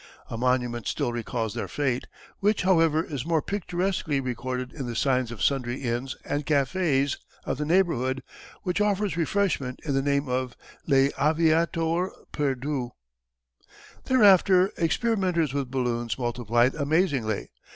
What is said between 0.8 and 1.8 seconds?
still recalls their